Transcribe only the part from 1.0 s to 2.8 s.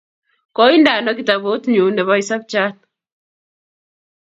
kitabut nyu nepo Isapchat?